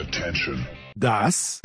[0.00, 0.64] Attention.
[0.94, 1.60] Das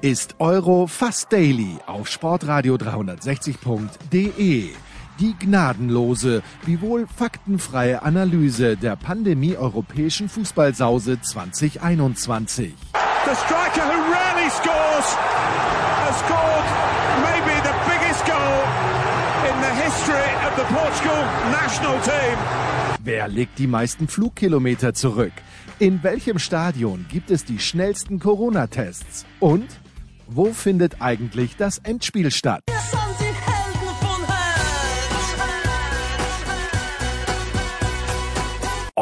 [0.00, 4.70] ist Euro Fast Daily auf Sportradio 360.de.
[5.22, 12.74] Die gnadenlose, wiewohl faktenfreie Analyse der Pandemie europäischen Fußballsause 2021.
[13.24, 15.16] The striker who rarely scores
[16.02, 16.66] has scored
[17.22, 18.64] maybe the biggest goal
[19.46, 22.36] in the history of the Portugal national team.
[23.04, 25.34] Wer legt die meisten Flugkilometer zurück?
[25.78, 29.24] In welchem Stadion gibt es die schnellsten Corona-Tests?
[29.38, 29.68] Und
[30.26, 32.64] wo findet eigentlich das Endspiel statt?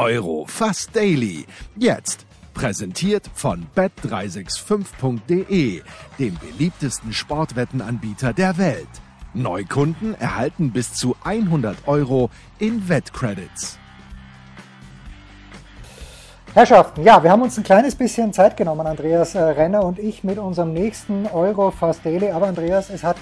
[0.01, 1.45] Euro Fast Daily.
[1.77, 5.83] Jetzt präsentiert von bet365.de,
[6.19, 8.89] dem beliebtesten Sportwettenanbieter der Welt.
[9.35, 13.79] Neukunden erhalten bis zu 100 Euro in Wettcredits.
[16.55, 20.25] Herrschaften, ja, wir haben uns ein kleines bisschen Zeit genommen, Andreas äh, Renner und ich,
[20.25, 22.31] mit unserem nächsten Euro Fast Daily.
[22.31, 23.19] Aber Andreas, es hat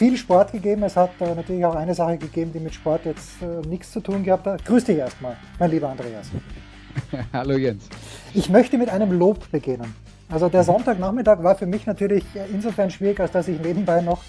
[0.00, 0.82] viel Sport gegeben.
[0.82, 4.00] Es hat äh, natürlich auch eine Sache gegeben, die mit Sport jetzt äh, nichts zu
[4.00, 4.64] tun gehabt hat.
[4.64, 6.30] Grüß dich erstmal, mein lieber Andreas.
[7.34, 7.86] Hallo Jens.
[8.32, 9.94] Ich möchte mit einem Lob beginnen.
[10.30, 14.22] Also der Sonntagnachmittag war für mich natürlich insofern schwierig, als dass ich nebenbei noch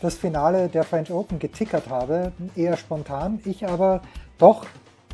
[0.00, 3.38] das Finale der French Open getickert habe, eher spontan.
[3.44, 4.00] Ich aber
[4.38, 4.64] doch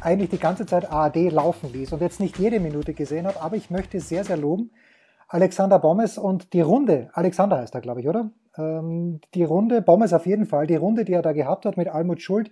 [0.01, 3.57] eigentlich die ganze Zeit ARD laufen ließ und jetzt nicht jede Minute gesehen habe, aber
[3.57, 4.71] ich möchte sehr, sehr loben.
[5.27, 8.31] Alexander Bommes und die Runde, Alexander heißt er, glaube ich, oder?
[8.57, 11.89] Ähm, die Runde, Bommes auf jeden Fall, die Runde, die er da gehabt hat mit
[11.89, 12.51] Almut Schuld,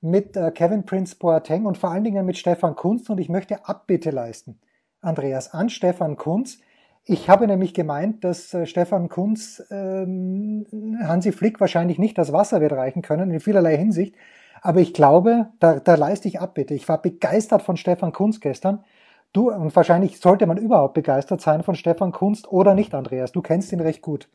[0.00, 3.66] mit äh, Kevin Prince Boateng und vor allen Dingen mit Stefan Kunz und ich möchte
[3.66, 4.58] Abbitte leisten,
[5.00, 6.58] Andreas, an Stefan Kunz.
[7.04, 10.66] Ich habe nämlich gemeint, dass äh, Stefan Kunz ähm,
[11.02, 14.14] Hansi Flick wahrscheinlich nicht das Wasser wird reichen können, in vielerlei Hinsicht.
[14.60, 16.74] Aber ich glaube, da, da leiste ich ab, bitte.
[16.74, 18.84] Ich war begeistert von Stefan Kunz gestern.
[19.32, 23.32] Du, und wahrscheinlich sollte man überhaupt begeistert sein von Stefan Kunst oder nicht, Andreas.
[23.32, 24.28] Du kennst ihn recht gut.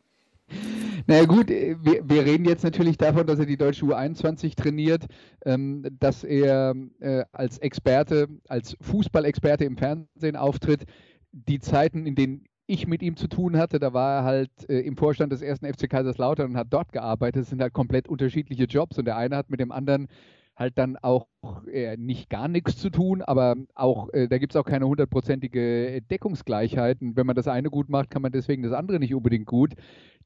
[1.07, 5.05] Naja gut, äh, wir, wir, reden jetzt natürlich davon, dass er die deutsche U21 trainiert,
[5.45, 10.85] ähm, dass er äh, als Experte, als Fußballexperte im Fernsehen auftritt.
[11.31, 14.79] Die Zeiten, in denen ich mit ihm zu tun hatte, da war er halt äh,
[14.81, 17.43] im Vorstand des ersten FC Kaiserslautern und hat dort gearbeitet.
[17.43, 20.09] Das sind halt komplett unterschiedliche Jobs und der eine hat mit dem anderen
[20.57, 21.27] halt dann auch
[21.71, 26.01] äh, nicht gar nichts zu tun, aber auch, äh, da gibt es auch keine hundertprozentige
[26.01, 26.99] Deckungsgleichheit.
[27.01, 29.73] Und wenn man das eine gut macht, kann man deswegen das andere nicht unbedingt gut.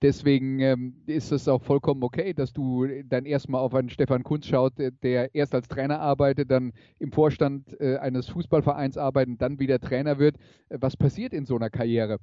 [0.02, 4.48] Deswegen ähm, ist es auch vollkommen okay, dass du dann erstmal auf einen Stefan Kunz
[4.48, 9.60] schaut, der erst als Trainer arbeitet, dann im Vorstand äh, eines Fußballvereins arbeitet und dann
[9.60, 10.38] wieder Trainer wird.
[10.70, 12.20] Äh, was passiert in so einer Karriere?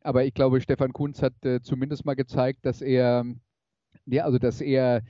[0.00, 3.24] Aber ich glaube, Stefan Kunz hat äh, zumindest mal gezeigt, dass er
[4.06, 5.02] ja, also dass er äh,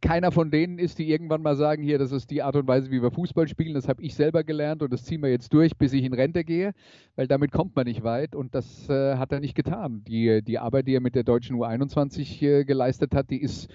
[0.00, 2.90] keiner von denen ist, die irgendwann mal sagen, hier, das ist die Art und Weise,
[2.90, 5.76] wie wir Fußball spielen, das habe ich selber gelernt und das ziehen wir jetzt durch,
[5.76, 6.72] bis ich in Rente gehe,
[7.16, 10.02] weil damit kommt man nicht weit und das äh, hat er nicht getan.
[10.06, 13.68] Die, die Arbeit, die er mit der deutschen U21 äh, geleistet hat, die ist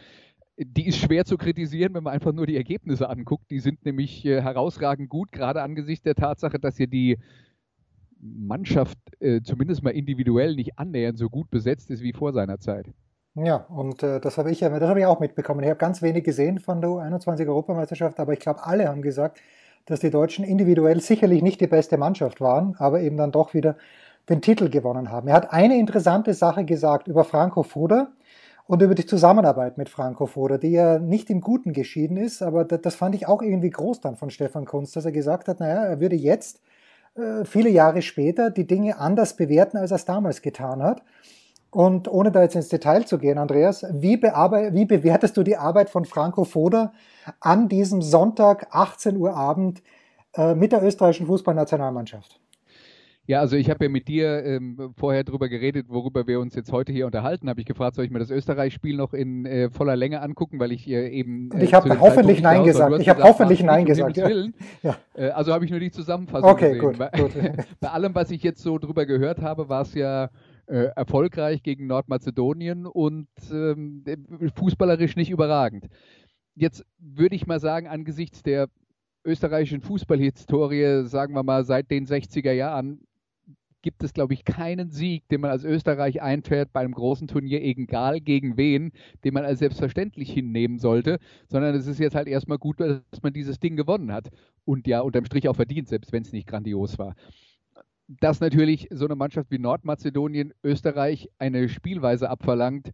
[0.62, 3.50] die ist schwer zu kritisieren, wenn man einfach nur die Ergebnisse anguckt.
[3.50, 7.18] Die sind nämlich äh, herausragend gut, gerade angesichts der Tatsache, dass hier die
[8.20, 12.88] Mannschaft äh, zumindest mal individuell nicht annähernd so gut besetzt ist wie vor seiner Zeit.
[13.36, 15.62] Ja, und äh, das habe ich ja, das habe ich auch mitbekommen.
[15.64, 19.40] Ich habe ganz wenig gesehen von der U21-Europameisterschaft, aber ich glaube, alle haben gesagt,
[19.86, 23.78] dass die Deutschen individuell sicherlich nicht die beste Mannschaft waren, aber eben dann doch wieder
[24.30, 25.28] den Titel gewonnen haben.
[25.28, 28.10] Er hat eine interessante Sache gesagt über Franco Foda
[28.68, 32.66] und über die Zusammenarbeit mit Franco Foda, die ja nicht im Guten geschieden ist, aber
[32.66, 35.60] das, das fand ich auch irgendwie groß dann von Stefan Kunz, dass er gesagt hat,
[35.60, 36.62] naja, er würde jetzt,
[37.16, 41.02] äh, viele Jahre später, die Dinge anders bewerten, als er es damals getan hat.
[41.72, 45.90] Und ohne da jetzt ins Detail zu gehen, Andreas, wie, wie bewertest du die Arbeit
[45.90, 46.94] von Franco Foda
[47.40, 49.84] an diesem Sonntag 18 Uhr Abend
[50.34, 52.40] äh, mit der österreichischen Fußballnationalmannschaft?
[53.30, 56.72] Ja, also ich habe ja mit dir ähm, vorher darüber geredet, worüber wir uns jetzt
[56.72, 57.48] heute hier unterhalten.
[57.48, 60.72] Habe ich gefragt, soll ich mir das Österreich-Spiel noch in äh, voller Länge angucken, weil
[60.72, 61.52] ich äh, eben.
[61.52, 63.00] Und ich habe hoffentlich Nein gesagt.
[63.00, 64.18] Ich habe hoffentlich Nein gesagt.
[64.18, 64.30] Ja.
[64.82, 64.98] Ja.
[65.14, 66.82] Äh, also habe ich nur die Zusammenfassung okay, gesehen.
[66.82, 67.32] Gut, bei, gut.
[67.80, 70.32] bei allem, was ich jetzt so drüber gehört habe, war es ja
[70.70, 74.04] äh, erfolgreich gegen Nordmazedonien und ähm,
[74.56, 75.88] fußballerisch nicht überragend.
[76.56, 78.70] Jetzt würde ich mal sagen, angesichts der
[79.26, 83.02] österreichischen Fußballhistorie, sagen wir mal seit den 60er Jahren,
[83.82, 87.64] gibt es, glaube ich, keinen Sieg, den man als Österreich einfährt bei einem großen Turnier,
[87.64, 88.92] egal gegen wen,
[89.24, 91.18] den man als selbstverständlich hinnehmen sollte,
[91.48, 94.30] sondern es ist jetzt halt erstmal gut, dass man dieses Ding gewonnen hat
[94.66, 97.16] und ja unterm Strich auch verdient, selbst wenn es nicht grandios war
[98.10, 102.92] dass natürlich so eine Mannschaft wie Nordmazedonien Österreich eine Spielweise abverlangt,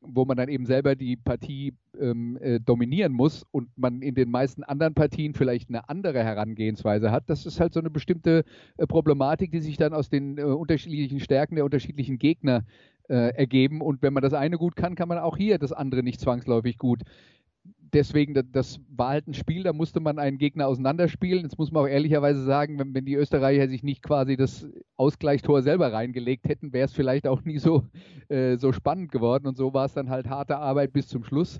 [0.00, 4.30] wo man dann eben selber die Partie ähm, äh, dominieren muss und man in den
[4.30, 7.28] meisten anderen Partien vielleicht eine andere Herangehensweise hat.
[7.28, 8.44] Das ist halt so eine bestimmte
[8.78, 12.64] äh, Problematik, die sich dann aus den äh, unterschiedlichen Stärken der unterschiedlichen Gegner
[13.08, 13.82] äh, ergeben.
[13.82, 16.78] Und wenn man das eine gut kann, kann man auch hier das andere nicht zwangsläufig
[16.78, 17.02] gut
[17.92, 21.42] deswegen, das war halt ein Spiel, da musste man einen Gegner auseinanderspielen.
[21.42, 25.62] Jetzt muss man auch ehrlicherweise sagen, wenn, wenn die Österreicher sich nicht quasi das Ausgleichstor
[25.62, 27.84] selber reingelegt hätten, wäre es vielleicht auch nie so,
[28.28, 29.46] äh, so spannend geworden.
[29.46, 31.58] Und so war es dann halt harte Arbeit bis zum Schluss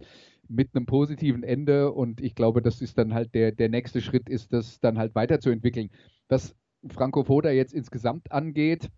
[0.49, 1.93] mit einem positiven Ende.
[1.93, 5.15] Und ich glaube, das ist dann halt der, der nächste Schritt, ist das dann halt
[5.15, 5.91] weiterzuentwickeln.
[6.29, 6.55] Was
[6.89, 8.89] Franco Foda jetzt insgesamt angeht,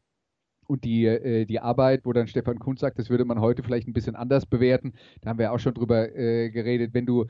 [0.70, 3.88] und die, äh, die Arbeit, wo dann Stefan Kunz sagt, das würde man heute vielleicht
[3.88, 4.94] ein bisschen anders bewerten.
[5.20, 7.26] Da haben wir auch schon drüber äh, geredet, wenn du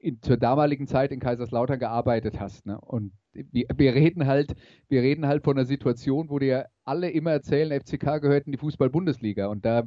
[0.00, 2.66] in, zur damaligen Zeit in Kaiserslautern gearbeitet hast.
[2.66, 2.80] Ne?
[2.80, 4.54] Und wir, wir, reden halt,
[4.88, 8.58] wir reden halt von einer Situation, wo dir alle immer erzählen, FCK gehört in die
[8.58, 9.46] Fußball-Bundesliga.
[9.46, 9.84] Und da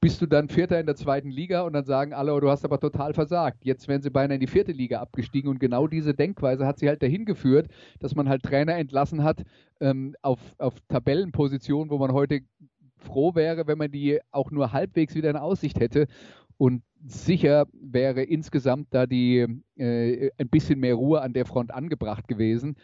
[0.00, 2.64] bist du dann Vierter in der zweiten Liga und dann sagen alle, oh, du hast
[2.64, 3.64] aber total versagt.
[3.64, 6.88] Jetzt werden sie beinahe in die vierte Liga abgestiegen und genau diese Denkweise hat sie
[6.88, 7.68] halt dahin geführt,
[7.98, 9.42] dass man halt Trainer entlassen hat
[9.80, 12.40] ähm, auf, auf Tabellenpositionen, wo man heute
[12.98, 16.06] froh wäre, wenn man die auch nur halbwegs wieder in Aussicht hätte.
[16.58, 22.28] Und sicher wäre insgesamt da die äh, ein bisschen mehr Ruhe an der Front angebracht
[22.28, 22.76] gewesen.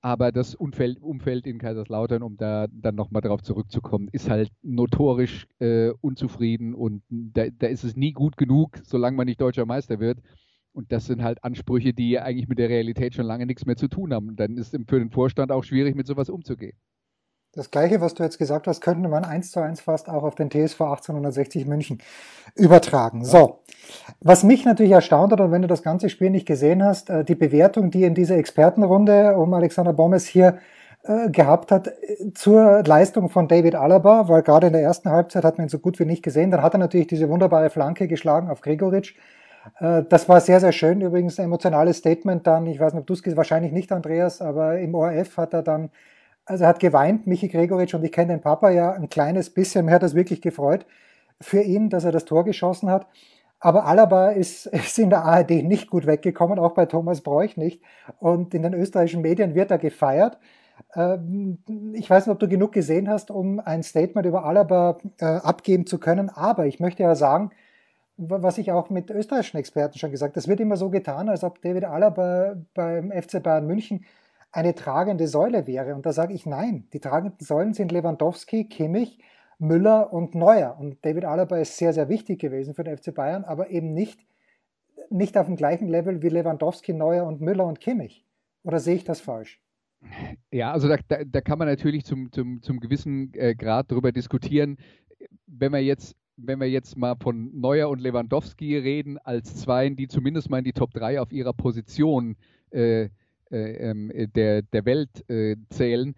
[0.00, 5.48] Aber das Umfeld, Umfeld in Kaiserslautern, um da dann nochmal drauf zurückzukommen, ist halt notorisch
[5.58, 9.98] äh, unzufrieden und da, da, ist es nie gut genug, solange man nicht deutscher Meister
[9.98, 10.20] wird.
[10.72, 13.88] Und das sind halt Ansprüche, die eigentlich mit der Realität schon lange nichts mehr zu
[13.88, 14.36] tun haben.
[14.36, 16.76] Dann ist es für den Vorstand auch schwierig, mit sowas umzugehen.
[17.56, 20.34] Das Gleiche, was du jetzt gesagt hast, könnte man eins zu eins fast auch auf
[20.34, 22.02] den TSV 1860 München
[22.54, 23.24] übertragen.
[23.24, 23.60] So,
[24.20, 27.24] was mich natürlich erstaunt hat, und wenn du das ganze Spiel nicht gesehen hast, äh,
[27.24, 30.58] die Bewertung, die in dieser Expertenrunde um Alexander Bommes hier
[31.04, 35.42] äh, gehabt hat äh, zur Leistung von David Alaba, weil gerade in der ersten Halbzeit
[35.42, 36.50] hat man ihn so gut wie nicht gesehen.
[36.50, 39.16] Dann hat er natürlich diese wunderbare Flanke geschlagen auf Gregoritsch.
[39.80, 41.00] Das war sehr, sehr schön.
[41.00, 42.66] Übrigens ein emotionales Statement dann.
[42.66, 45.90] Ich weiß nicht, ob du es wahrscheinlich nicht, Andreas, aber im ORF hat er dann
[46.46, 49.84] also er hat geweint, Michi Gregoritsch, und ich kenne den Papa ja ein kleines bisschen.
[49.84, 50.86] Mir hat das wirklich gefreut
[51.40, 53.06] für ihn, dass er das Tor geschossen hat.
[53.58, 57.82] Aber Alaba ist, ist in der ARD nicht gut weggekommen, auch bei Thomas Bräuch nicht.
[58.20, 60.38] Und in den österreichischen Medien wird er gefeiert.
[60.94, 61.58] Ähm,
[61.94, 65.86] ich weiß nicht, ob du genug gesehen hast, um ein Statement über Alaba äh, abgeben
[65.86, 66.30] zu können.
[66.30, 67.50] Aber ich möchte ja sagen,
[68.18, 71.44] was ich auch mit österreichischen Experten schon gesagt habe, es wird immer so getan, als
[71.44, 74.04] ob David Alaba beim FC Bayern München
[74.56, 75.94] eine tragende Säule wäre.
[75.94, 76.88] Und da sage ich nein.
[76.94, 79.18] Die tragenden Säulen sind Lewandowski, Kimmich,
[79.58, 80.78] Müller und Neuer.
[80.80, 84.18] Und David Alaba ist sehr, sehr wichtig gewesen für den FC Bayern, aber eben nicht,
[85.10, 88.24] nicht auf dem gleichen Level wie Lewandowski, Neuer und Müller und Kimmich.
[88.62, 89.60] Oder sehe ich das falsch?
[90.50, 94.10] Ja, also da, da, da kann man natürlich zum, zum, zum gewissen äh, Grad darüber
[94.10, 94.78] diskutieren.
[95.46, 100.06] Wenn wir jetzt wenn wir jetzt mal von Neuer und Lewandowski reden, als Zweien, die
[100.06, 102.36] zumindest mal in die Top 3 auf ihrer Position
[102.70, 103.08] äh,
[103.50, 106.14] der, der Welt äh, zählen,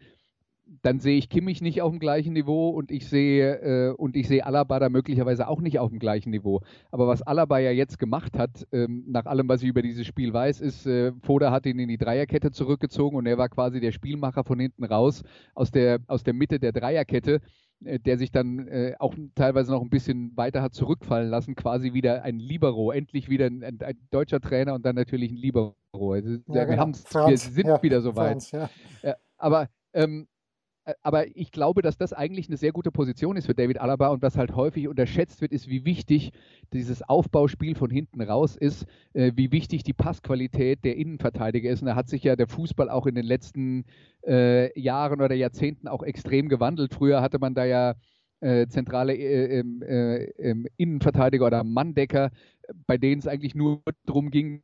[0.83, 4.29] dann sehe ich Kimmich nicht auf dem gleichen Niveau und ich sehe äh, und ich
[4.29, 6.61] sehe Alaba da möglicherweise auch nicht auf dem gleichen Niveau.
[6.91, 10.33] Aber was Alaba ja jetzt gemacht hat, ähm, nach allem, was ich über dieses Spiel
[10.33, 13.93] weiß, ist, äh, Foda hat ihn in die Dreierkette zurückgezogen und er war quasi der
[13.93, 15.23] Spielmacher von hinten raus
[15.55, 17.41] aus der, aus der Mitte der Dreierkette
[17.85, 21.93] äh, der sich dann äh, auch teilweise noch ein bisschen weiter hat zurückfallen lassen, quasi
[21.93, 25.75] wieder ein Libero, endlich wieder ein, ein, ein deutscher Trainer und dann natürlich ein Libero.
[25.95, 26.89] Also, ja, wir, genau.
[26.89, 28.43] wir sind ja, wieder soweit.
[28.43, 28.69] Franz, ja.
[29.37, 30.38] aber ähm, äh,
[31.03, 34.23] aber ich glaube, dass das eigentlich eine sehr gute Position ist für David Alaba und
[34.23, 36.33] was halt häufig unterschätzt wird, ist, wie wichtig
[36.73, 41.83] dieses Aufbauspiel von hinten raus ist, äh, wie wichtig die Passqualität der Innenverteidiger ist.
[41.83, 43.85] Und da hat sich ja der Fußball auch in den letzten
[44.27, 46.95] äh, Jahren oder Jahrzehnten auch extrem gewandelt.
[46.95, 47.95] Früher hatte man da ja
[48.41, 52.31] äh, zentrale äh, ähm, äh, ähm, Innenverteidiger oder Manndecker,
[52.87, 54.63] bei denen es eigentlich nur darum ging,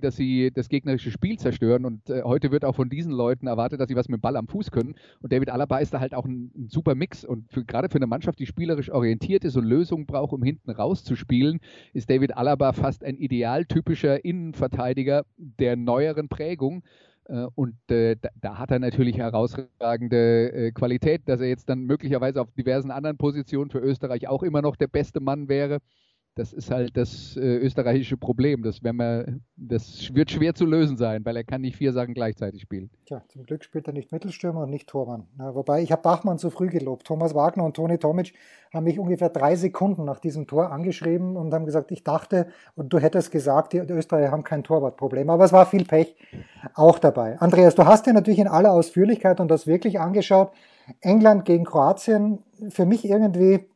[0.00, 1.84] dass sie das gegnerische Spiel zerstören.
[1.84, 4.36] Und äh, heute wird auch von diesen Leuten erwartet, dass sie was mit dem Ball
[4.36, 4.94] am Fuß können.
[5.20, 7.24] Und David Alaba ist da halt auch ein, ein super Mix.
[7.24, 10.70] Und für, gerade für eine Mannschaft, die spielerisch orientiert ist und Lösungen braucht, um hinten
[10.70, 11.60] rauszuspielen,
[11.92, 16.84] ist David Alaba fast ein idealtypischer Innenverteidiger der neueren Prägung.
[17.24, 21.84] Äh, und äh, da, da, hat er natürlich herausragende äh, Qualität, dass er jetzt dann
[21.84, 25.80] möglicherweise auf diversen anderen Positionen für Österreich auch immer noch der beste Mann wäre
[26.38, 28.62] das ist halt das äh, österreichische Problem.
[28.62, 32.14] Das, wenn man, das wird schwer zu lösen sein, weil er kann nicht vier Sachen
[32.14, 32.90] gleichzeitig spielen.
[33.06, 35.26] Tja, zum Glück spielt er nicht Mittelstürmer und nicht Tormann.
[35.36, 37.06] Na, wobei, ich habe Bachmann zu früh gelobt.
[37.06, 38.34] Thomas Wagner und Toni Tomic
[38.72, 42.92] haben mich ungefähr drei Sekunden nach diesem Tor angeschrieben und haben gesagt, ich dachte, und
[42.92, 45.28] du hättest gesagt, die, die Österreicher haben kein Torwartproblem.
[45.30, 46.14] Aber es war viel Pech
[46.74, 47.40] auch dabei.
[47.40, 50.52] Andreas, du hast dir natürlich in aller Ausführlichkeit und das wirklich angeschaut.
[51.00, 52.38] England gegen Kroatien,
[52.70, 53.66] für mich irgendwie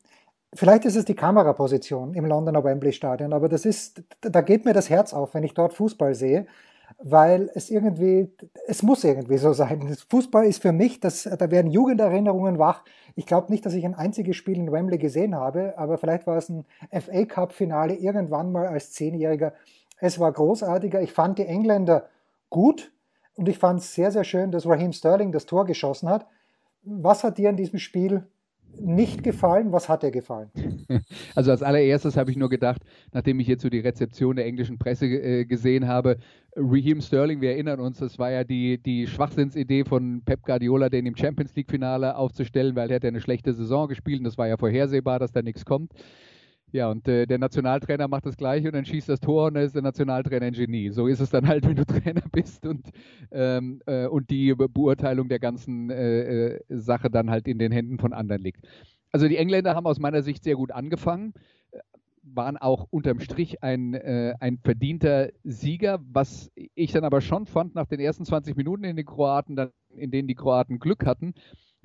[0.55, 4.75] Vielleicht ist es die Kameraposition im Londoner Wembley Stadion, aber das ist, da geht mir
[4.75, 6.47] das Herz auf, wenn ich dort Fußball sehe,
[6.99, 8.31] weil es irgendwie,
[8.67, 9.97] es muss irgendwie so sein.
[10.11, 12.85] Fußball ist für mich, das, da werden Jugenderinnerungen wach.
[13.15, 16.37] Ich glaube nicht, dass ich ein einziges Spiel in Wembley gesehen habe, aber vielleicht war
[16.37, 19.55] es ein FA Cup Finale irgendwann mal als Zehnjähriger.
[20.01, 21.01] Es war großartiger.
[21.01, 22.09] Ich fand die Engländer
[22.51, 22.93] gut
[23.37, 26.27] und ich fand es sehr, sehr schön, dass Raheem Sterling das Tor geschossen hat.
[26.83, 28.27] Was hat dir in diesem Spiel
[28.81, 29.73] nicht gefallen?
[29.73, 30.51] Was hat dir gefallen?
[31.35, 34.79] Also als allererstes habe ich nur gedacht, nachdem ich jetzt so die Rezeption der englischen
[34.79, 36.19] Presse äh, gesehen habe,
[36.57, 41.07] Raheem Sterling, wir erinnern uns, das war ja die, die Schwachsinnsidee von Pep Guardiola, den
[41.07, 44.49] im Champions League-Finale aufzustellen, weil er hat ja eine schlechte Saison gespielt und das war
[44.49, 45.93] ja vorhersehbar, dass da nichts kommt.
[46.73, 49.65] Ja, und äh, der Nationaltrainer macht das Gleiche und dann schießt das Tor und dann
[49.65, 50.91] ist der Nationaltrainer ein Genie.
[50.91, 52.89] So ist es dann halt, wenn du Trainer bist und,
[53.31, 57.99] ähm, äh, und die Beurteilung der ganzen äh, äh, Sache dann halt in den Händen
[57.99, 58.67] von anderen liegt.
[59.13, 61.35] Also die Engländer haben aus meiner Sicht sehr gut angefangen,
[61.73, 61.79] äh,
[62.23, 67.75] waren auch unterm Strich ein, äh, ein verdienter Sieger, was ich dann aber schon fand,
[67.75, 71.35] nach den ersten 20 Minuten in den Kroaten, dann, in denen die Kroaten Glück hatten,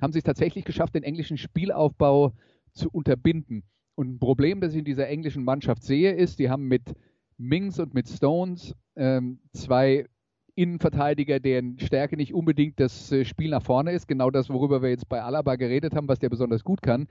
[0.00, 2.32] haben sie es tatsächlich geschafft, den englischen Spielaufbau
[2.72, 3.64] zu unterbinden.
[3.98, 6.94] Und ein Problem, das ich in dieser englischen Mannschaft sehe, ist, die haben mit
[7.36, 10.06] Mings und mit Stones ähm, zwei
[10.54, 14.06] Innenverteidiger, deren Stärke nicht unbedingt das äh, Spiel nach vorne ist.
[14.06, 17.08] Genau das, worüber wir jetzt bei Alaba geredet haben, was der besonders gut kann.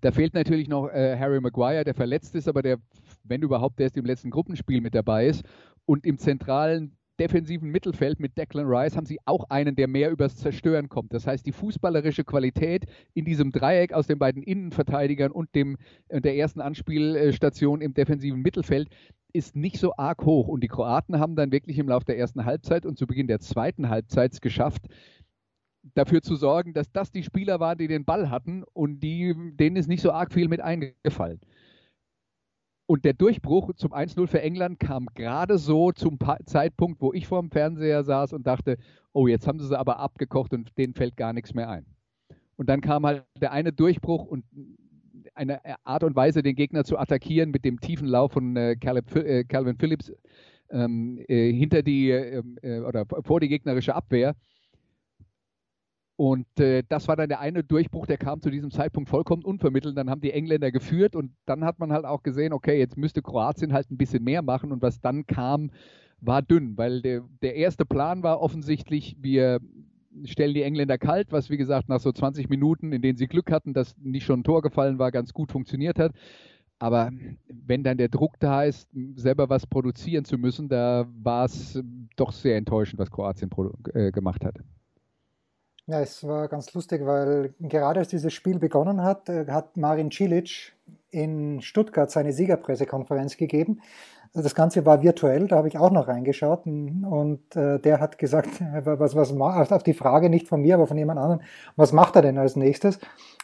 [0.00, 2.78] Da fehlt natürlich noch äh, Harry Maguire, der verletzt ist, aber der,
[3.24, 5.44] wenn überhaupt, erst im letzten Gruppenspiel mit dabei ist.
[5.84, 10.36] Und im zentralen defensiven Mittelfeld mit Declan Rice haben sie auch einen, der mehr übers
[10.36, 11.12] Zerstören kommt.
[11.12, 15.76] Das heißt, die fußballerische Qualität in diesem Dreieck aus den beiden Innenverteidigern und dem,
[16.10, 18.88] der ersten Anspielstation im defensiven Mittelfeld
[19.32, 20.48] ist nicht so arg hoch.
[20.48, 23.40] Und die Kroaten haben dann wirklich im Laufe der ersten Halbzeit und zu Beginn der
[23.40, 24.86] zweiten Halbzeit geschafft,
[25.94, 29.76] dafür zu sorgen, dass das die Spieler waren, die den Ball hatten und die, denen
[29.76, 31.40] ist nicht so arg viel mit eingefallen.
[32.90, 37.40] Und der Durchbruch zum 1-0 für England kam gerade so zum Zeitpunkt, wo ich vor
[37.40, 38.78] dem Fernseher saß und dachte,
[39.12, 41.86] oh, jetzt haben sie sie aber abgekocht und denen fällt gar nichts mehr ein.
[42.56, 44.44] Und dann kam halt der eine Durchbruch und
[45.36, 49.44] eine Art und Weise, den Gegner zu attackieren mit dem tiefen Lauf von äh, äh
[49.44, 50.12] Calvin Phillips
[50.70, 54.34] ähm, äh, hinter die ähm, äh, oder vor die gegnerische Abwehr,
[56.20, 59.96] und äh, das war dann der eine Durchbruch, der kam zu diesem Zeitpunkt vollkommen unvermittelt.
[59.96, 63.22] Dann haben die Engländer geführt und dann hat man halt auch gesehen, okay, jetzt müsste
[63.22, 64.70] Kroatien halt ein bisschen mehr machen.
[64.70, 65.70] Und was dann kam,
[66.20, 69.60] war dünn, weil der, der erste Plan war offensichtlich, wir
[70.24, 73.50] stellen die Engländer kalt, was wie gesagt nach so 20 Minuten, in denen sie Glück
[73.50, 76.12] hatten, dass nicht schon ein Tor gefallen war, ganz gut funktioniert hat.
[76.78, 77.10] Aber
[77.48, 81.82] wenn dann der Druck da ist, selber was produzieren zu müssen, da war es
[82.16, 83.48] doch sehr enttäuschend, was Kroatien
[83.94, 84.58] äh, gemacht hat.
[85.90, 90.12] Ja, es war ganz lustig, weil gerade als dieses Spiel begonnen hat, äh, hat Marin
[90.12, 90.72] Cilic
[91.10, 93.80] in Stuttgart seine Siegerpressekonferenz gegeben.
[94.32, 98.18] Also das Ganze war virtuell, da habe ich auch noch reingeschaut und äh, der hat
[98.18, 98.50] gesagt,
[98.84, 101.40] was, was auf die Frage nicht von mir, aber von jemand anderem,
[101.74, 103.00] was macht er denn als nächstes?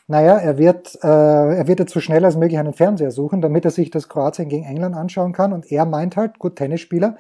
[0.06, 3.64] Naja, er wird, äh, er wird jetzt so schnell als möglich einen Fernseher suchen, damit
[3.64, 7.16] er sich das Kroatien gegen England anschauen kann und er meint halt, gut, Tennisspieler,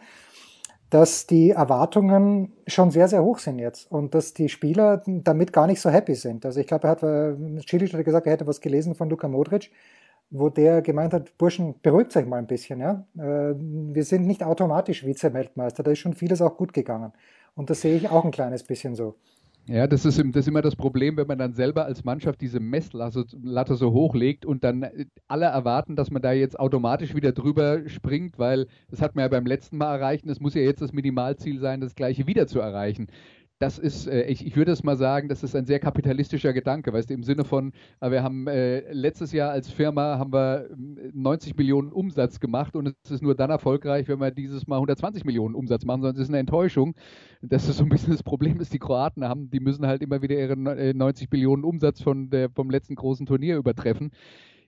[0.90, 5.66] dass die Erwartungen schon sehr, sehr hoch sind jetzt und dass die Spieler damit gar
[5.66, 6.46] nicht so happy sind.
[6.46, 7.34] Also ich glaube, er hat, äh,
[7.68, 9.72] Cilic hat gesagt, er hätte was gelesen von Luka Modric,
[10.30, 13.04] wo der gemeint hat, Burschen, beruhigt euch mal ein bisschen, ja.
[13.16, 17.12] Äh, wir sind nicht automatisch Vize-Weltmeister, da ist schon vieles auch gut gegangen.
[17.54, 19.16] Und das sehe ich auch ein kleines bisschen so.
[19.68, 22.60] Ja, das ist, das ist immer das Problem, wenn man dann selber als Mannschaft diese
[22.60, 27.88] Messlatte so hochlegt und dann äh, alle erwarten, dass man da jetzt automatisch wieder drüber
[27.88, 30.82] springt, weil das hat man ja beim letzten Mal erreicht und es muss ja jetzt
[30.82, 33.08] das Minimalziel sein, das gleiche wieder zu erreichen
[33.58, 36.92] das ist, äh, ich, ich würde es mal sagen, das ist ein sehr kapitalistischer Gedanke,
[36.92, 40.68] weißt du, im Sinne von, äh, wir haben äh, letztes Jahr als Firma haben wir
[40.76, 44.76] 90 ähm, Millionen Umsatz gemacht und es ist nur dann erfolgreich, wenn wir dieses Mal
[44.76, 46.94] 120 Millionen Umsatz machen, sonst ist es eine Enttäuschung.
[47.40, 50.20] Das ist so ein bisschen das Problem, das die Kroaten haben, die müssen halt immer
[50.20, 50.64] wieder ihren
[50.96, 54.10] 90 Millionen Umsatz von der, vom letzten großen Turnier übertreffen.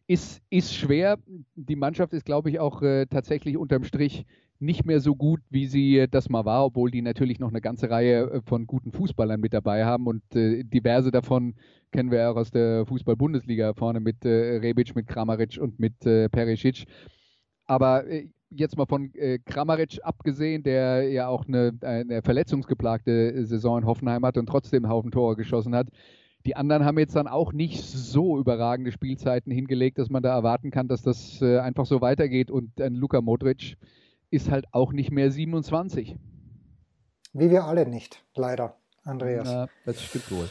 [0.06, 1.18] Ist, ist schwer.
[1.54, 4.24] Die Mannschaft ist, glaube ich, auch äh, tatsächlich unterm Strich
[4.60, 7.90] nicht mehr so gut, wie sie das mal war, obwohl die natürlich noch eine ganze
[7.90, 11.54] Reihe äh, von guten Fußballern mit dabei haben und äh, diverse davon
[11.92, 16.28] kennen wir auch aus der Fußball-Bundesliga vorne mit äh, Rebic, mit Kramaric und mit äh,
[16.28, 16.84] Perisic.
[17.66, 23.78] Aber äh, jetzt mal von äh, Kramaric abgesehen, der ja auch eine, eine verletzungsgeplagte Saison
[23.78, 25.88] in Hoffenheim hat und trotzdem einen Haufen Tore geschossen hat.
[26.46, 30.70] Die anderen haben jetzt dann auch nicht so überragende Spielzeiten hingelegt, dass man da erwarten
[30.70, 32.50] kann, dass das äh, einfach so weitergeht.
[32.50, 33.76] Und ein Luka Modric
[34.30, 36.16] ist halt auch nicht mehr 27.
[37.32, 38.76] Wie wir alle nicht, leider.
[39.08, 39.50] Andreas.
[39.50, 40.48] Ja, das stimmt wohl.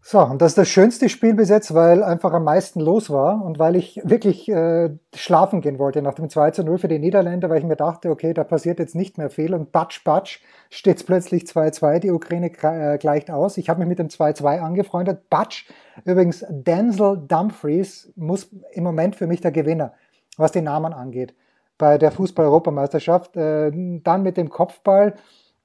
[0.00, 3.44] So, und das ist das schönste Spiel bis jetzt, weil einfach am meisten los war
[3.44, 6.98] und weil ich wirklich äh, schlafen gehen wollte nach dem 2 zu 0 für die
[6.98, 10.40] Niederländer, weil ich mir dachte, okay, da passiert jetzt nicht mehr viel und batsch, batsch
[10.70, 13.58] steht es plötzlich 2-2, die Ukraine äh, gleicht aus.
[13.58, 15.28] Ich habe mich mit dem 2-2 angefreundet.
[15.28, 15.68] Batsch,
[16.04, 19.92] übrigens, Denzel Dumfries muss im Moment für mich der Gewinner,
[20.38, 21.34] was den Namen angeht,
[21.78, 23.36] bei der Fußball-Europameisterschaft.
[23.36, 23.70] Äh,
[24.02, 25.14] dann mit dem Kopfball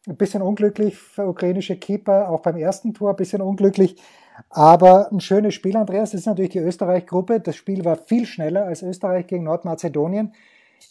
[0.08, 4.02] ein bisschen unglücklich für ukrainische Keeper, auch beim ersten Tor ein bisschen unglücklich.
[4.50, 6.12] Aber ein schönes Spiel, Andreas.
[6.12, 7.40] Das ist natürlich die Österreich-Gruppe.
[7.40, 10.34] Das Spiel war viel schneller als Österreich gegen Nordmazedonien.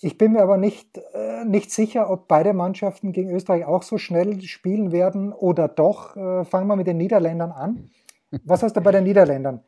[0.00, 3.98] Ich bin mir aber nicht, äh, nicht sicher, ob beide Mannschaften gegen Österreich auch so
[3.98, 6.16] schnell spielen werden oder doch.
[6.16, 7.90] Äh, fangen wir mit den Niederländern an.
[8.44, 9.60] Was hast du bei den Niederländern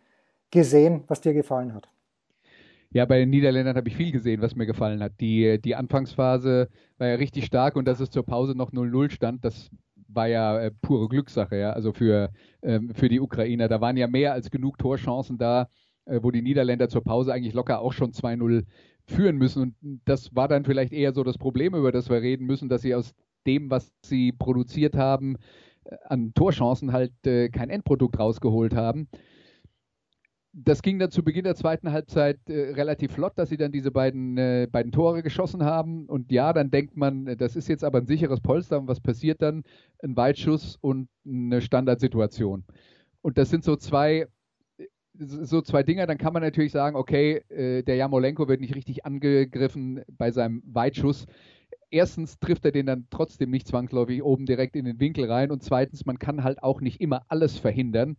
[0.50, 1.88] gesehen, was dir gefallen hat?
[2.95, 5.21] Ja, bei den Niederländern habe ich viel gesehen, was mir gefallen hat.
[5.21, 9.45] Die, die Anfangsphase war ja richtig stark und dass es zur Pause noch 0-0 stand,
[9.45, 9.69] das
[10.07, 12.31] war ja äh, pure Glückssache, ja, also für,
[12.63, 13.67] ähm, für die Ukrainer.
[13.67, 15.69] Da waren ja mehr als genug Torchancen da,
[16.05, 18.65] äh, wo die Niederländer zur Pause eigentlich locker auch schon 2-0
[19.09, 19.75] führen müssen.
[19.83, 22.83] Und das war dann vielleicht eher so das Problem, über das wir reden müssen, dass
[22.83, 23.13] sie aus
[23.45, 25.35] dem, was sie produziert haben,
[25.83, 29.09] äh, an Torchancen halt äh, kein Endprodukt rausgeholt haben
[30.56, 33.90] das ging dann zu Beginn der zweiten Halbzeit äh, relativ flott, dass sie dann diese
[33.90, 36.06] beiden, äh, beiden Tore geschossen haben.
[36.06, 38.78] Und ja, dann denkt man, äh, das ist jetzt aber ein sicheres Polster.
[38.78, 39.64] Und was passiert dann?
[40.02, 42.64] Ein Weitschuss und eine Standardsituation.
[43.20, 44.28] Und das sind so zwei,
[45.18, 46.06] so zwei Dinger.
[46.06, 50.62] Dann kann man natürlich sagen, okay, äh, der Jamolenko wird nicht richtig angegriffen bei seinem
[50.66, 51.26] Weitschuss.
[51.90, 55.50] Erstens trifft er den dann trotzdem nicht zwangsläufig oben direkt in den Winkel rein.
[55.50, 58.16] Und zweitens, man kann halt auch nicht immer alles verhindern.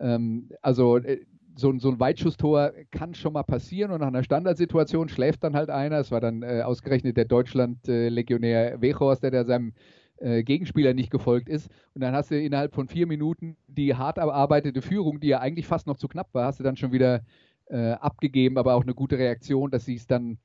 [0.00, 1.20] Ähm, also äh,
[1.56, 5.70] so, so ein Weitschusstor kann schon mal passieren und nach einer Standardsituation schläft dann halt
[5.70, 5.98] einer.
[5.98, 9.72] Es war dann äh, ausgerechnet der Deutschland-Legionär Wechhorst, der da seinem
[10.18, 11.70] äh, Gegenspieler nicht gefolgt ist.
[11.94, 15.66] Und dann hast du innerhalb von vier Minuten die hart erarbeitete Führung, die ja eigentlich
[15.66, 17.22] fast noch zu knapp war, hast du dann schon wieder
[17.66, 20.38] äh, abgegeben, aber auch eine gute Reaktion, dass sie es dann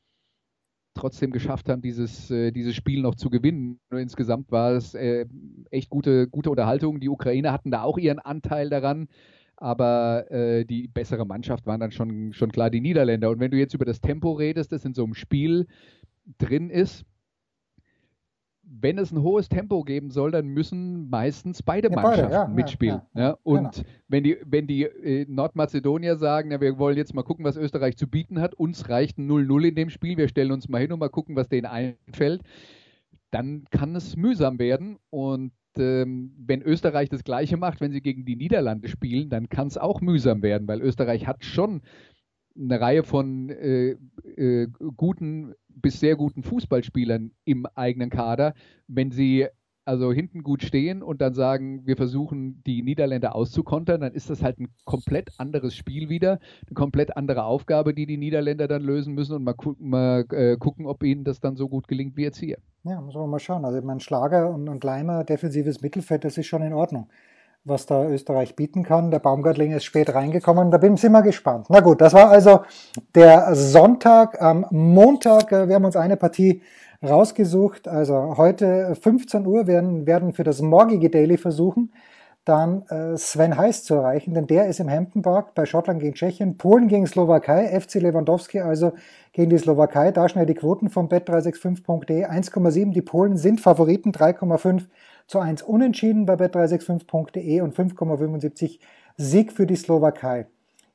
[0.95, 3.80] trotzdem geschafft haben, dieses, äh, dieses Spiel noch zu gewinnen.
[3.89, 5.26] Nur insgesamt war es äh,
[5.72, 7.00] echt gute, gute Unterhaltung.
[7.00, 9.08] Die Ukrainer hatten da auch ihren Anteil daran
[9.60, 13.30] aber äh, die bessere Mannschaft waren dann schon, schon klar die Niederländer.
[13.30, 15.67] Und wenn du jetzt über das Tempo redest, das in so einem Spiel
[16.38, 17.06] drin ist,
[18.72, 23.02] wenn es ein hohes Tempo geben soll, dann müssen meistens beide ja, Mannschaften ja, mitspielen.
[23.15, 23.88] Ja, ja, und genau.
[24.08, 28.08] wenn die, wenn die äh, Nordmazedonier sagen, wir wollen jetzt mal gucken, was Österreich zu
[28.08, 31.00] bieten hat, uns reicht ein 0-0 in dem Spiel, wir stellen uns mal hin und
[31.00, 32.43] mal gucken, was denen einfällt,
[33.32, 34.98] dann kann es mühsam werden.
[35.10, 39.67] Und ähm, wenn Österreich das Gleiche macht, wenn sie gegen die Niederlande spielen, dann kann
[39.67, 41.82] es auch mühsam werden, weil Österreich hat schon
[42.60, 43.95] eine Reihe von äh,
[44.36, 48.53] äh, guten bis sehr guten Fußballspielern im eigenen Kader.
[48.88, 49.47] Wenn sie
[49.89, 54.43] also hinten gut stehen und dann sagen, wir versuchen die Niederländer auszukontern, dann ist das
[54.43, 59.15] halt ein komplett anderes Spiel wieder, eine komplett andere Aufgabe, die die Niederländer dann lösen
[59.15, 62.23] müssen und mal, gu mal äh, gucken, ob ihnen das dann so gut gelingt wie
[62.23, 62.60] jetzt hier.
[62.84, 63.65] Ja, muss man mal schauen.
[63.65, 67.10] Also mein Schlager und, und Leimer, defensives Mittelfeld, das ist schon in Ordnung
[67.65, 69.12] was da Österreich bieten kann.
[69.12, 71.67] Der Baumgartling ist spät reingekommen, da bin ich immer gespannt.
[71.69, 72.62] Na gut, das war also
[73.15, 74.41] der Sonntag.
[74.41, 76.62] Am Montag, äh, wir haben uns eine Partie
[77.04, 77.88] rausgesucht.
[77.88, 81.94] Also heute 15 Uhr werden, werden für das morgige Daily versuchen,
[82.46, 86.16] dann äh, Sven Heiß zu erreichen, denn der ist im Hampton Park bei Schottland gegen
[86.16, 88.94] Tschechien, Polen gegen Slowakei, FC Lewandowski also
[89.34, 90.12] gegen die Slowakei.
[90.12, 92.92] Da schnell die Quoten vom bet365.de 1,7.
[92.92, 94.86] Die Polen sind Favoriten, 3,5
[95.28, 98.80] zu 1 unentschieden bei bet365.de und 5,75
[99.16, 100.48] Sieg für die Slowakei.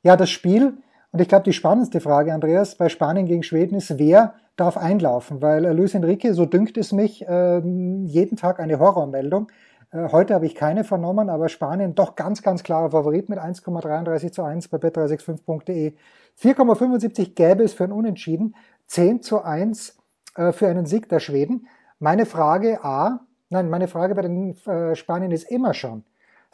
[0.03, 0.73] Ja, das Spiel,
[1.15, 5.41] und ich glaube, die spannendste Frage, Andreas, bei Spanien gegen Schweden ist, wer darf einlaufen,
[5.41, 9.49] weil äh, Luis Enrique, so dünkt es mich, äh, jeden Tag eine Horrormeldung.
[9.91, 14.33] Äh, heute habe ich keine vernommen, aber Spanien doch ganz, ganz klarer Favorit mit 1,33
[14.33, 15.93] zu 1 bei bet365.de.
[16.37, 18.53] 4,75 gäbe es für ein Unentschieden,
[18.87, 19.97] 10 zu 1
[20.51, 21.67] für einen Sieg der Schweden.
[21.97, 24.53] Meine Frage A, nein, meine Frage bei den
[24.95, 26.03] Spanien ist immer schon,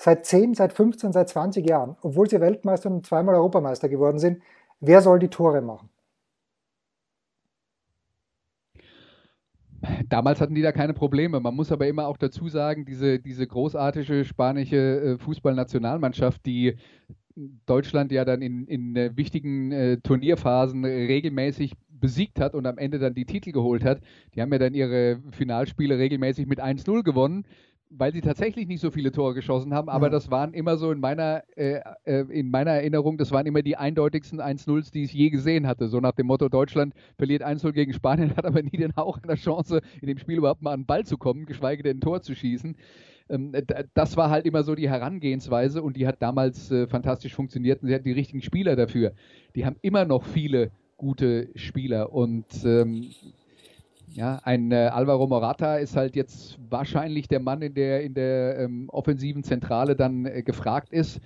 [0.01, 4.41] seit 10, seit 15, seit 20 Jahren, obwohl sie Weltmeister und zweimal Europameister geworden sind,
[4.79, 5.89] wer soll die Tore machen?
[10.09, 11.39] Damals hatten die da keine Probleme.
[11.39, 16.77] Man muss aber immer auch dazu sagen, diese, diese großartige spanische äh, Fußballnationalmannschaft, die
[17.65, 22.99] Deutschland ja dann in, in äh, wichtigen äh, Turnierphasen regelmäßig besiegt hat und am Ende
[22.99, 24.01] dann die Titel geholt hat.
[24.35, 27.45] Die haben ja dann ihre Finalspiele regelmäßig mit 1-0 gewonnen
[27.93, 30.11] weil sie tatsächlich nicht so viele Tore geschossen haben, aber ja.
[30.11, 33.75] das waren immer so in meiner, äh, äh, in meiner Erinnerung, das waren immer die
[33.75, 35.87] eindeutigsten 1-0s, die ich je gesehen hatte.
[35.87, 39.35] So nach dem Motto, Deutschland verliert 1-0 gegen Spanien, hat aber nie den Hauch einer
[39.35, 42.21] Chance, in dem Spiel überhaupt mal an den Ball zu kommen, geschweige denn ein Tor
[42.21, 42.75] zu schießen.
[43.29, 43.51] Ähm,
[43.93, 47.89] das war halt immer so die Herangehensweise und die hat damals äh, fantastisch funktioniert und
[47.89, 49.13] sie hatten die richtigen Spieler dafür.
[49.55, 53.09] Die haben immer noch viele gute Spieler und ähm,
[54.13, 58.59] ja, ein äh, Alvaro Morata ist halt jetzt wahrscheinlich der Mann, in der in der
[58.59, 61.19] ähm, offensiven Zentrale dann äh, gefragt ist.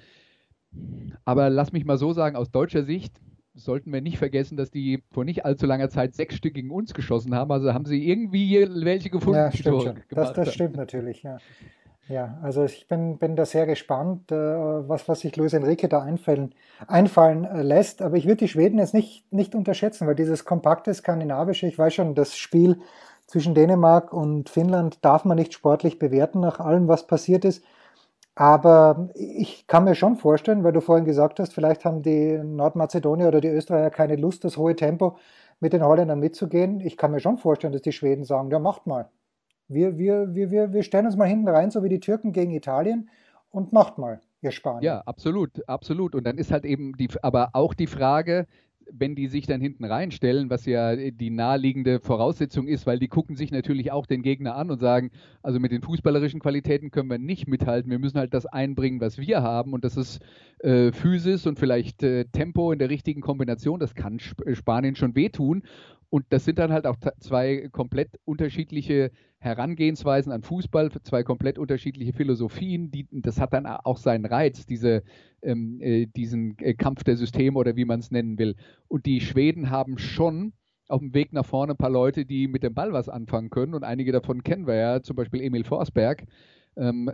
[1.23, 3.19] Aber lass mich mal so sagen, aus deutscher Sicht
[3.53, 6.93] sollten wir nicht vergessen, dass die vor nicht allzu langer Zeit sechs Stück gegen uns
[6.93, 7.51] geschossen haben.
[7.51, 9.39] Also haben sie irgendwie welche gefunden.
[9.39, 9.99] Ja, stimmt schon.
[10.09, 11.37] Das, das stimmt natürlich, ja.
[12.07, 16.01] Ja, also ich bin, bin da sehr gespannt, äh, was, was sich Luis Enrique da
[16.03, 16.53] einfallen,
[16.87, 18.01] einfallen äh, lässt.
[18.03, 21.95] Aber ich würde die Schweden jetzt nicht, nicht unterschätzen, weil dieses kompakte skandinavische, ich weiß
[21.95, 22.79] schon, das Spiel
[23.25, 27.63] zwischen Dänemark und Finnland darf man nicht sportlich bewerten nach allem, was passiert ist.
[28.35, 33.29] Aber ich kann mir schon vorstellen, weil du vorhin gesagt hast, vielleicht haben die Nordmazedonier
[33.29, 35.17] oder die Österreicher keine Lust, das hohe Tempo
[35.59, 36.81] mit den Holländern mitzugehen.
[36.81, 39.09] Ich kann mir schon vorstellen, dass die Schweden sagen, ja, macht mal.
[39.67, 42.51] Wir, wir, wir, wir, wir stellen uns mal hinten rein, so wie die Türken gegen
[42.51, 43.09] Italien
[43.49, 44.83] und macht mal, ihr Spanier.
[44.83, 46.13] Ja, absolut, absolut.
[46.13, 48.47] Und dann ist halt eben die, aber auch die Frage,
[48.91, 53.35] wenn die sich dann hinten reinstellen, was ja die naheliegende Voraussetzung ist, weil die gucken
[53.35, 57.17] sich natürlich auch den Gegner an und sagen, also mit den fußballerischen Qualitäten können wir
[57.17, 60.19] nicht mithalten, wir müssen halt das einbringen, was wir haben und das ist
[60.59, 65.15] äh, Physis und vielleicht äh, Tempo in der richtigen Kombination, das kann Sp Spanien schon
[65.15, 65.63] wehtun
[66.09, 69.11] und das sind dann halt auch zwei komplett unterschiedliche
[69.45, 72.91] Herangehensweisen an Fußball, zwei komplett unterschiedliche Philosophien.
[72.91, 75.03] Die, das hat dann auch seinen Reiz, diese,
[75.41, 78.55] ähm, äh, diesen äh, Kampf der Systeme oder wie man es nennen will.
[78.87, 80.53] Und die Schweden haben schon
[80.87, 83.73] auf dem Weg nach vorne ein paar Leute, die mit dem Ball was anfangen können.
[83.73, 86.25] Und einige davon kennen wir ja, zum Beispiel Emil Forsberg.
[86.75, 87.11] Ähm,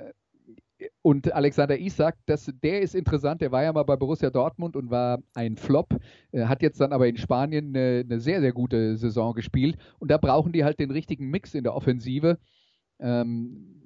[1.02, 4.90] und Alexander Isak, das, der ist interessant, der war ja mal bei Borussia Dortmund und
[4.90, 5.96] war ein Flop,
[6.32, 10.12] äh, hat jetzt dann aber in Spanien eine, eine, sehr, sehr gute Saison gespielt und
[10.12, 12.38] da brauchen die halt den richtigen Mix in der Offensive.
[13.00, 13.82] Ähm,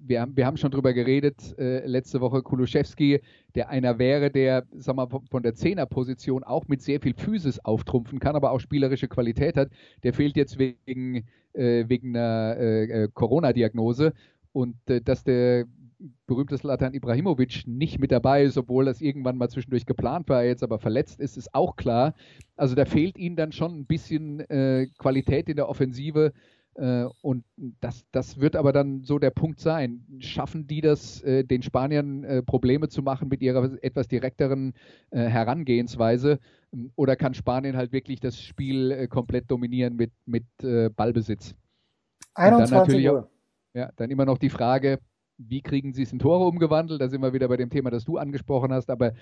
[0.00, 3.20] wir, haben, wir haben schon drüber geredet, äh, letzte Woche Kuluszewski,
[3.54, 8.18] der einer wäre, der sag mal, von der Zehnerposition auch mit sehr viel Physis auftrumpfen
[8.18, 9.70] kann, aber auch spielerische Qualität hat.
[10.02, 14.12] Der fehlt jetzt wegen, äh, wegen einer äh, äh Corona-Diagnose
[14.52, 15.66] und äh, dass der
[16.26, 20.62] berühmte Slatan Ibrahimovic nicht mit dabei ist, obwohl das irgendwann mal zwischendurch geplant war, jetzt
[20.62, 22.14] aber verletzt ist, ist auch klar.
[22.56, 26.32] Also da fehlt ihnen dann schon ein bisschen äh, Qualität in der Offensive.
[26.74, 27.44] Äh, und
[27.80, 30.06] das, das wird aber dann so der Punkt sein.
[30.20, 34.74] Schaffen die das, äh, den Spaniern äh, Probleme zu machen mit ihrer etwas direkteren
[35.10, 36.38] äh, Herangehensweise?
[36.94, 40.44] Oder kann Spanien halt wirklich das Spiel äh, komplett dominieren mit, mit
[40.96, 41.54] Ballbesitz?
[42.34, 43.28] 21 Uhr.
[43.74, 44.98] Ja, dann immer noch die Frage,
[45.48, 47.00] wie kriegen sie es in Tore umgewandelt?
[47.00, 48.90] Da sind wir wieder bei dem Thema, das du angesprochen hast.
[48.90, 49.12] Aber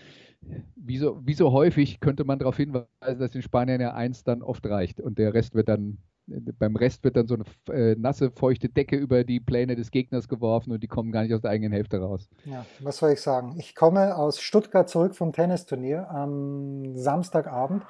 [0.77, 2.87] wie so, wie so häufig könnte man darauf hinweisen,
[3.19, 7.05] dass in Spanien ja eins dann oft reicht und der Rest wird dann, beim Rest
[7.05, 10.83] wird dann so eine äh, nasse, feuchte Decke über die Pläne des Gegners geworfen und
[10.83, 12.29] die kommen gar nicht aus der eigenen Hälfte raus.
[12.45, 13.55] Ja, was soll ich sagen?
[13.59, 17.85] Ich komme aus Stuttgart zurück vom Tennisturnier am Samstagabend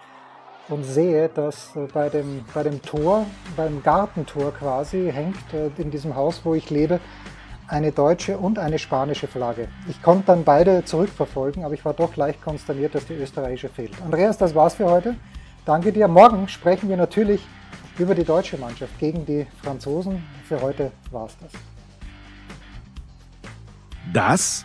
[0.69, 5.91] und sehe, dass äh, bei dem, bei dem Tor, beim Gartentor quasi, hängt äh, in
[5.91, 7.01] diesem Haus, wo ich lebe,
[7.69, 9.69] eine deutsche und eine spanische Flagge.
[9.89, 13.93] Ich konnte dann beide zurückverfolgen, aber ich war doch leicht konsterniert, dass die österreichische fehlt.
[14.03, 15.17] Andreas, das war's für heute.
[15.65, 16.09] Danke dir.
[16.09, 17.47] Morgen sprechen wir natürlich
[17.99, 20.25] über die deutsche Mannschaft gegen die Franzosen.
[20.49, 21.53] Für heute war's das.
[24.13, 24.65] Das